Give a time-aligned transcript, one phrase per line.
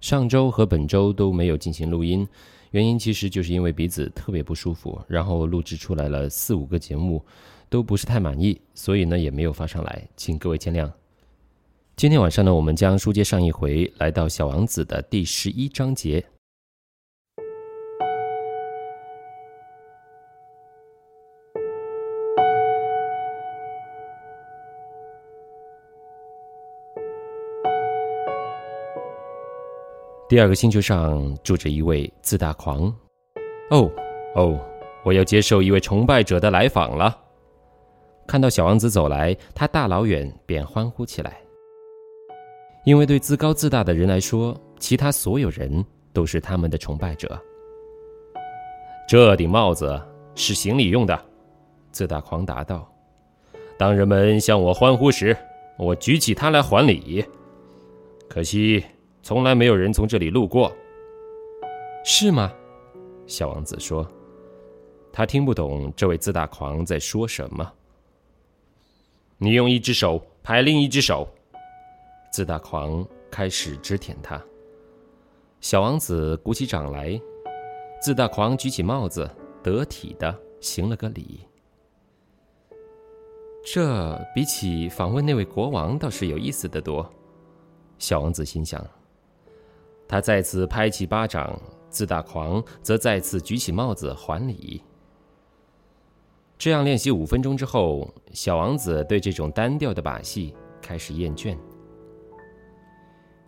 [0.00, 2.26] 上周和本周都没有进行录音，
[2.70, 7.24] 原因其实就是因为鼻子特别不舒服，然后录制出来了四五个节目，
[7.68, 10.90] 都不是太满意，所以呢也没有发上来，请各位见谅。
[11.96, 16.24] 今天晚上呢，我们将书接上一回，来到《小王子》的第十一章节。
[30.28, 32.94] 第二个星球上住着一位自大狂。
[33.70, 33.90] 哦
[34.34, 34.60] 哦，
[35.02, 37.18] 我要接受一位崇拜者的来访了。
[38.26, 41.40] 看到小王子走来，他大老远便欢呼起来。
[42.84, 47.40] 因为对自高自大的人来说，其他所有人都是他们的崇拜者。
[49.08, 49.98] 这顶帽子
[50.34, 51.18] 是行礼用的，
[51.90, 52.86] 自大狂答道。
[53.78, 55.34] 当人们向我欢呼时，
[55.78, 57.24] 我举起它来还礼。
[58.28, 58.84] 可惜。
[59.28, 60.74] 从来没有人从这里路过，
[62.02, 62.50] 是吗？
[63.26, 64.10] 小王子说
[65.12, 67.70] ：“他听不懂这位自大狂在说什么。”
[69.36, 71.28] 你用一只手拍另一只手，
[72.32, 74.42] 自大狂开始指舔他。
[75.60, 77.20] 小王子鼓起掌来，
[78.00, 79.30] 自大狂举起帽子，
[79.62, 81.40] 得体的行了个礼。
[83.62, 87.06] 这比起访问那位国王倒是有意思的多，
[87.98, 88.82] 小王子心想。
[90.08, 94.82] 他再次拍起巴掌，自大狂则再次举起帽子还礼。
[96.56, 101.56] 这样练习五分钟之后，小王子对这种单调的把戏开始厌倦。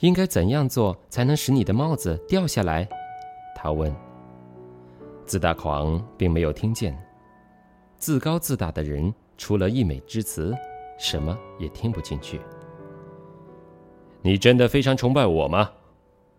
[0.00, 2.88] 应该怎样做才能使你的帽子掉下来？
[3.56, 3.92] 他问。
[5.24, 6.96] 自大狂并没有听见。
[7.96, 10.54] 自高自大的人除了溢美之词，
[10.98, 12.40] 什么也听不进去。
[14.20, 15.70] 你真的非常崇拜我吗？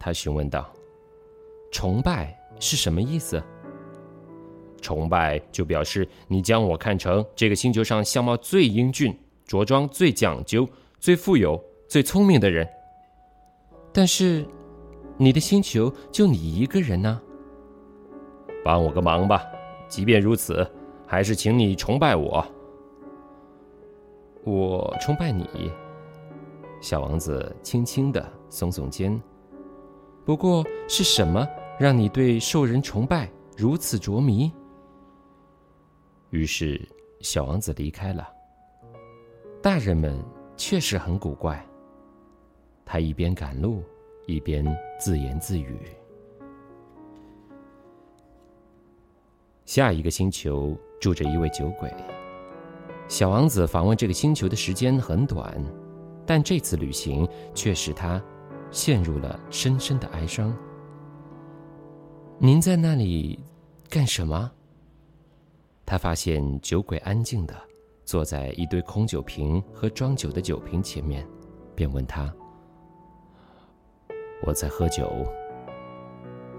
[0.00, 0.66] 他询问道
[1.70, 3.40] ：“崇拜是什么意思？
[4.80, 10.66] 崇拜就表示你将我看成这个星球上相貌最英俊、着装最讲究、
[10.98, 12.66] 最富有、最聪明的人。
[13.92, 14.46] 但是，
[15.18, 17.20] 你的星球就你一个人呢？
[18.64, 19.44] 帮我个忙吧！
[19.86, 20.66] 即便如此，
[21.06, 22.42] 还是请你崇拜我。
[24.44, 25.70] 我崇拜你。”
[26.80, 29.20] 小王子轻轻的耸耸肩。
[30.24, 31.46] 不过是什么
[31.78, 34.52] 让你对受人崇拜如此着迷？
[36.30, 36.80] 于是，
[37.20, 38.28] 小王子离开了。
[39.62, 40.22] 大人们
[40.56, 41.64] 确实很古怪。
[42.84, 43.82] 他一边赶路，
[44.26, 44.64] 一边
[44.98, 45.78] 自言自语。
[49.64, 51.92] 下一个星球住着一位酒鬼。
[53.08, 55.60] 小王子访问这个星球的时间很短，
[56.24, 58.22] 但这次旅行却使他。
[58.70, 60.56] 陷入了深深的哀伤。
[62.38, 63.38] 您在那里
[63.88, 64.50] 干什么？
[65.84, 67.54] 他发现酒鬼安静的
[68.04, 71.26] 坐在一堆空酒瓶和装酒的酒瓶前面，
[71.74, 72.32] 便问他
[74.46, 75.26] ：“我在喝酒。”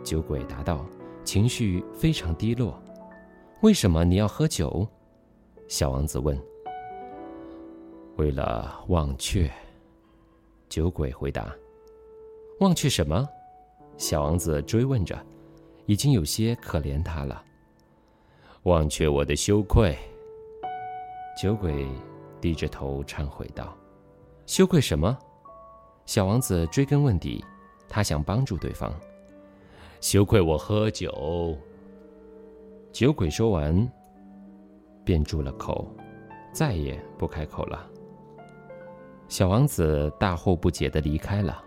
[0.03, 0.85] 酒鬼答道，
[1.23, 2.77] 情绪非常低落。
[3.63, 4.88] “为什么你要喝酒？”
[5.69, 6.38] 小王子问。
[8.17, 9.50] “为了忘却。”
[10.67, 11.53] 酒鬼回答。
[12.61, 13.27] 忘却什么？
[13.97, 15.19] 小王子追问着，
[15.88, 17.44] 已经有些可怜他了。
[18.63, 19.97] 忘却我的羞愧。
[21.35, 21.88] 酒鬼
[22.39, 23.75] 低着头忏悔道
[24.45, 25.17] ：“羞愧什么？”
[26.05, 27.44] 小王子追根问底，
[27.89, 28.94] 他想帮助对方。
[30.00, 31.57] 羞愧我喝酒。
[32.91, 33.91] 酒鬼说完，
[35.03, 35.88] 便住了口，
[36.53, 37.89] 再也不开口了。
[39.27, 41.63] 小王子大惑不解的离开了。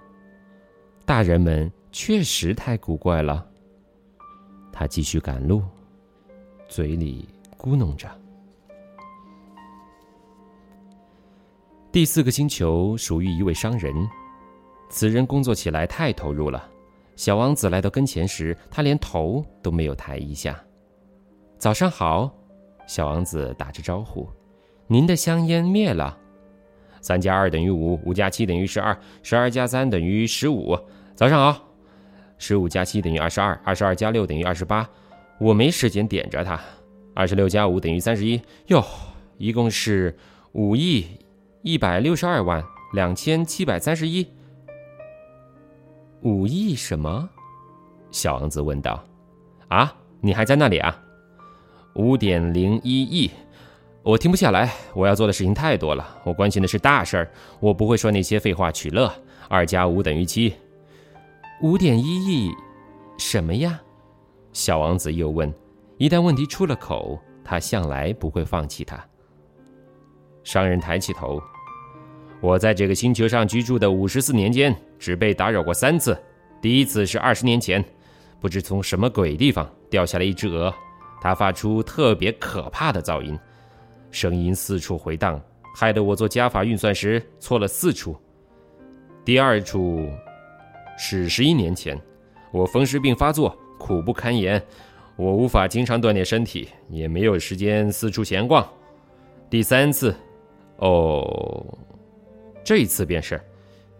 [1.07, 3.47] 大人们确实太古怪了。
[4.73, 5.63] 他继续赶路，
[6.67, 7.29] 嘴里
[7.59, 8.09] 咕哝着。
[11.93, 13.95] 第四个星球属于一位商人，
[14.89, 16.69] 此人工作起来太投入了。
[17.17, 20.59] 小王子来到跟前时，他连头都没有抬一下。
[21.59, 22.35] 早上好，
[22.87, 24.27] 小王子打着招呼
[24.89, 26.19] ：“您的香烟灭了。”
[27.01, 30.77] 三加二等于五，五加七等于十二，十二加三等于十五。
[31.17, 31.65] 早上好，
[32.39, 34.89] 十五加七等于二十二，二十二加六等于二十八。
[35.39, 36.61] 我没时间点着它。
[37.15, 38.41] 二十六加五等于三十一。
[38.67, 38.85] 哟，
[39.39, 40.17] 一共是
[40.53, 41.07] 五亿
[41.63, 42.65] 一百六十二万
[42.95, 44.27] 两千七百三十一。
[46.23, 47.29] 五亿什么？
[48.11, 49.05] 小王子问道。
[49.69, 51.01] 啊，你还在那里啊？
[51.95, 53.31] 五点零一亿。
[54.03, 56.05] 我停不下来，我要做的事情太多了。
[56.25, 59.13] 我关心的是大事儿，我不会说那些废话取乐。
[59.49, 60.55] 二加五等于七，
[61.61, 62.53] 五点一亿，
[63.17, 63.81] 什么呀？
[64.53, 65.53] 小王子又问。
[65.97, 69.03] 一旦问题出了口，他向来不会放弃它。
[70.43, 71.41] 商人抬起头。
[72.41, 76.21] 我在这个星球上居住的五十四年间，只被打扰过三次。
[76.61, 77.83] 第一次是二十年前，
[78.41, 80.75] 不知从什么鬼地方掉下来一只鹅，
[81.21, 83.39] 它发出特别可怕的噪音，
[84.11, 85.41] 声音四处回荡，
[85.77, 88.17] 害得我做加法运算时错了四处。
[89.25, 90.11] 第二处
[90.97, 92.01] 是十一年前，
[92.53, 94.63] 我风湿病发作，苦不堪言，
[95.17, 98.67] 我无法经常锻炼身体，也没有时间四处闲逛。
[99.51, 100.15] 第三次，
[100.79, 101.79] 哦。
[102.65, 103.41] 这一次便是。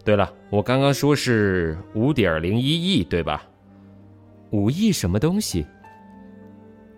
[0.03, 3.43] 对了，我刚刚说是五点零一亿，对吧？
[4.51, 5.65] 五亿什么东西？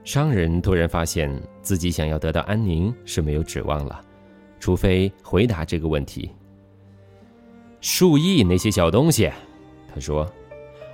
[0.04, 1.30] 商人突然发现
[1.62, 4.02] 自己想要得到安宁是没有指望了，
[4.60, 6.32] 除非回答这个问题。
[7.82, 9.30] 数亿那些小东西，
[10.00, 10.28] 说，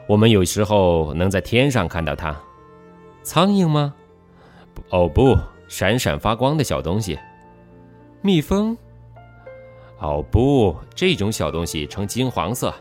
[0.08, 2.36] 我们有时候能在天上看到它。
[3.24, 3.94] 苍蝇吗？
[4.90, 7.18] 哦不，闪闪发光的小东西。
[8.22, 8.76] 蜜蜂。
[10.00, 12.74] 哦不，这种小东西呈金黄色，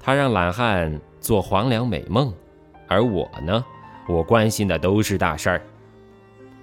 [0.00, 2.32] 它让懒汉做黄粱美梦，
[2.88, 3.64] 而我呢，
[4.08, 5.62] 我关心的都是大事儿。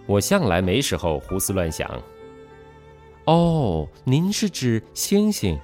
[0.07, 1.87] 我向来没时候胡思乱想。
[3.25, 5.59] 哦，您是指星星？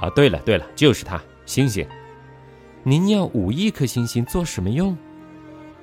[0.00, 1.86] 啊，对了对了，就是它，星星。
[2.84, 4.96] 您要五亿颗星星做什么用？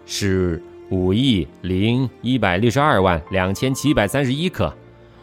[0.06, 4.74] 是五亿零一百六十二万两千七百三十一颗。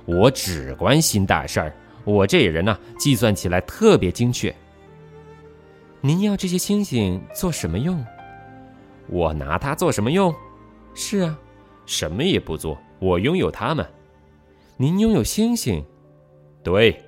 [0.07, 1.77] 我只关心大事儿。
[2.05, 4.55] 我这人呢，计算起来特别精确。
[6.01, 8.03] 您要这些星星做什么用？
[9.09, 10.35] 我拿它做什么用？
[10.95, 11.39] 是啊，
[11.85, 13.85] 什么也不做，我拥有它们。
[14.79, 15.85] 您拥有星星？
[16.63, 17.03] 对。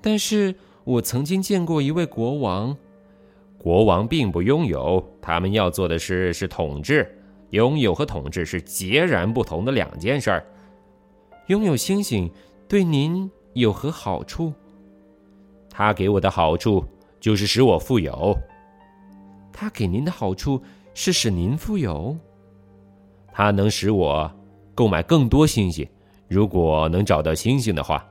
[0.00, 0.54] 但是
[0.84, 2.76] 我曾经见过一位国王，
[3.64, 7.10] 国王并不拥有，他们要做的事是统治。
[7.48, 10.44] 拥有和统治是截然不同的两件事儿。
[11.46, 12.30] 拥有星星
[12.68, 13.30] 对您？
[13.54, 14.52] 有何好处？
[15.70, 16.84] 他给我的好处
[17.18, 18.36] 就是使我富有。
[19.50, 20.62] 他给您的好处
[20.92, 22.14] 是使您富有。
[23.32, 24.30] 他能使我
[24.74, 25.88] 购买更多星星，
[26.28, 28.06] 如果能找到星星的话。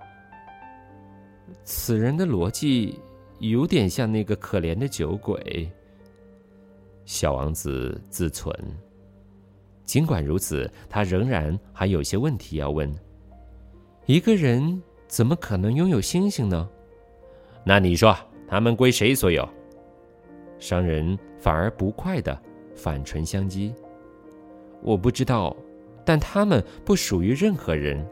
[1.63, 2.99] 此人的逻辑
[3.49, 5.69] 有点像那个可怜的酒鬼。
[7.05, 8.53] 小王子自存。
[9.83, 12.93] 尽管如此，他仍然还有些问题要问。
[14.05, 14.81] 一个人。
[15.05, 16.67] 怎么可能拥有星星呢？
[17.63, 18.17] 那你说，
[18.47, 19.47] 他们归谁所有？
[20.57, 22.35] 商人反而不快的
[22.73, 23.71] 反唇相讥
[24.81, 25.55] ：“我不知道，
[26.03, 28.03] 但他们不属于任何人。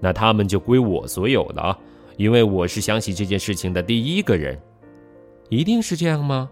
[0.00, 1.80] 那他们就归我所有了，
[2.18, 4.60] 因为我是想起这件事情的第一个人。
[5.48, 6.50] 一定是这样吗？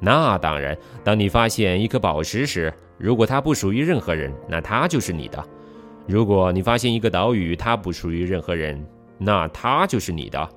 [0.00, 0.76] 那当然。
[1.04, 5.38] 当你发现一颗宝石时，如果它不属于任何人，那它就是你的；
[6.08, 8.84] 如果你发现一个岛屿，它不属于任何人。”
[9.16, 10.48] 那它就是你的。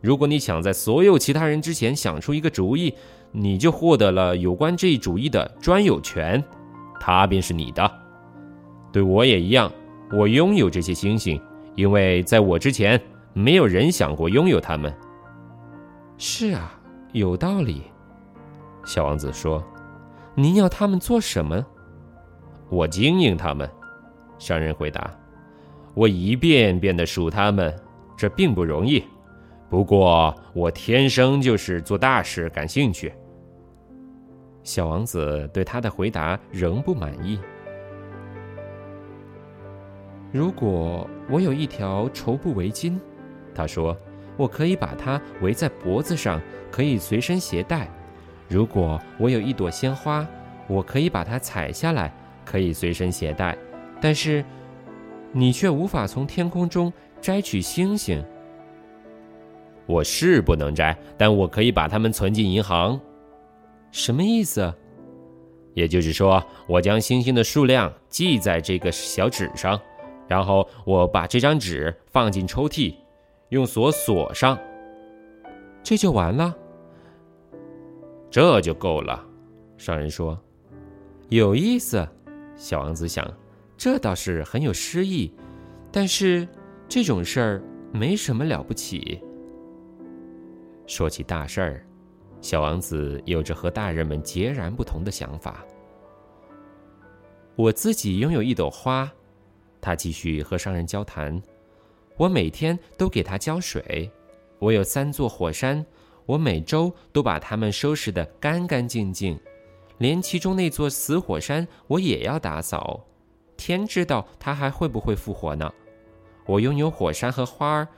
[0.00, 2.94] 如果你想在所有其他人之前想出一个主意，
[3.32, 6.42] 你就获得了有关这一主意的专有权，
[7.00, 7.90] 它便是你的。
[8.92, 9.70] 对我也一样，
[10.12, 11.40] 我拥有这些星星，
[11.74, 12.98] 因为在我之前
[13.38, 14.92] 没有人想过拥有它们。
[16.16, 16.76] 是啊，
[17.12, 17.84] 有道理。
[18.84, 19.64] 小王子说
[20.34, 21.64] ：“您要他们做什么？”
[22.68, 23.70] 我经营他们。
[24.40, 25.08] 商人回答
[25.94, 27.72] ：“我一遍遍的数他们。”
[28.18, 29.04] 这并不容易，
[29.70, 33.12] 不过我天生就是做大事感兴趣。
[34.64, 37.38] 小王子对他的回答仍不满意。
[40.32, 42.98] 如果我有一条绸布围巾，
[43.58, 43.96] 他说，
[44.36, 47.88] 我可以把它围在脖子上，可以随身携带；
[48.48, 50.24] 如果我有一朵鲜花，
[50.68, 52.12] 我可以把它采下来，
[52.44, 53.58] 可以随身携带。
[54.00, 54.44] 但是，
[55.32, 56.92] 你却无法从天空中。
[57.20, 58.24] 摘取星星，
[59.86, 62.98] 我是不能摘，但我可以把它们存进银行。
[63.90, 64.72] 什么意思？
[65.74, 69.80] 也就是说，我将星星的数量记在这个小纸上，
[70.28, 72.94] 然后我把这张纸放进抽屉，
[73.50, 74.58] 用锁锁上，
[75.82, 76.56] 这就完了。
[78.30, 79.24] 这就够了。
[79.76, 80.38] 商人说
[81.30, 82.06] ：“有意思。”
[82.56, 83.26] 小王子想
[83.76, 85.32] ：“这倒是很有诗意，
[85.90, 86.46] 但是。”
[86.90, 87.62] 这种事儿
[87.92, 89.22] 没什么了不起。
[90.86, 91.86] 说起大事儿，
[92.40, 95.62] 小王子有着和大人们截然不同的想法。
[97.56, 99.12] 我自己拥有一朵花，
[99.82, 101.38] 他继续和商人交谈。
[102.18, 104.10] 我每天都给它浇水。
[104.58, 105.86] 我有三座火山，
[106.26, 109.38] 我每周都把它们收拾得干干净净，
[109.98, 113.06] 连其中那座死火山我也要打扫。
[113.56, 115.72] 天知道它还会不会复活呢？
[116.44, 117.88] 我拥有火山和花儿，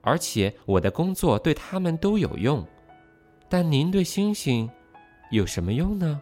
[0.00, 2.66] 而且我的工作对它们都有用。
[3.48, 4.70] 但您对星星
[5.30, 6.20] 有什么用呢？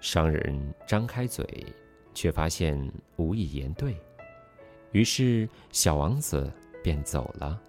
[0.00, 1.46] 商人张开嘴，
[2.12, 2.78] 却发现
[3.16, 3.96] 无以言对，
[4.94, 7.60] 于是小王子便走了。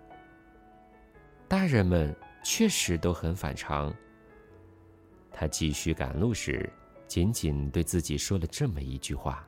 [1.48, 3.91] 大人们确实都很反常。
[5.32, 6.72] 他继续赶路时，
[7.08, 9.44] 仅仅对自己说了这么一句话。